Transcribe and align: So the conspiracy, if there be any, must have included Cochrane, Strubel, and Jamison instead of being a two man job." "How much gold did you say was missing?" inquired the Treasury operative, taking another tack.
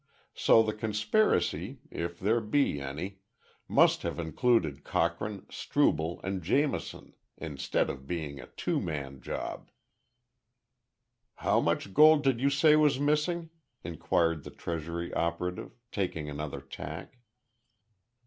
So 0.33 0.63
the 0.63 0.73
conspiracy, 0.73 1.77
if 1.91 2.19
there 2.19 2.41
be 2.41 2.81
any, 2.81 3.19
must 3.67 4.01
have 4.01 4.17
included 4.17 4.83
Cochrane, 4.83 5.45
Strubel, 5.51 6.19
and 6.23 6.41
Jamison 6.41 7.13
instead 7.37 7.87
of 7.87 8.07
being 8.07 8.39
a 8.41 8.47
two 8.47 8.81
man 8.81 9.21
job." 9.21 9.69
"How 11.35 11.59
much 11.59 11.93
gold 11.93 12.23
did 12.23 12.41
you 12.41 12.49
say 12.49 12.75
was 12.75 12.99
missing?" 12.99 13.51
inquired 13.83 14.43
the 14.43 14.49
Treasury 14.49 15.13
operative, 15.13 15.73
taking 15.91 16.27
another 16.31 16.61
tack. 16.61 17.19